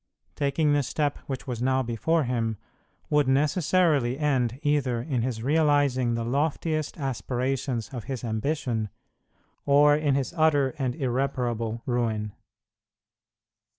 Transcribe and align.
Taking 0.35 0.73
the 0.73 0.81
step 0.81 1.19
which 1.27 1.45
was 1.45 1.61
now 1.61 1.83
before 1.83 2.23
him 2.23 2.57
would 3.11 3.27
necessarily 3.27 4.17
end 4.17 4.57
either 4.63 4.99
in 4.99 5.21
his 5.21 5.43
realizing 5.43 6.15
the 6.15 6.23
loftiest 6.25 6.97
aspirations 6.97 7.89
of 7.93 8.05
his 8.05 8.23
ambition, 8.23 8.89
or 9.63 9.93
in 9.95 10.15
his 10.15 10.33
utter 10.35 10.73
and 10.79 10.95
irreparable 10.95 11.83
ruin. 11.85 12.33